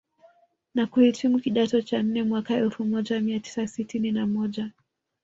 Na 0.75 0.87
kuhitimu 0.87 1.39
kidato 1.39 1.81
cha 1.81 2.03
nne 2.03 2.23
mwaka 2.23 2.53
elfu 2.53 2.85
moja 2.85 3.19
mia 3.19 3.39
tisa 3.39 3.67
sitini 3.67 4.11
na 4.11 4.27
moja 4.27 4.71